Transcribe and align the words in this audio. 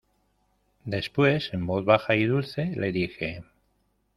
después 0.85 1.53
en 1.53 1.67
voz 1.67 1.85
baja 1.85 2.15
y 2.15 2.25
dulce, 2.25 2.71
le 2.75 2.91
dije: 2.91 3.43